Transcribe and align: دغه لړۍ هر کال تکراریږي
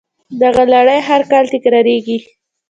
دغه 0.41 0.63
لړۍ 0.73 0.99
هر 1.09 1.21
کال 1.31 1.45
تکراریږي 1.53 2.17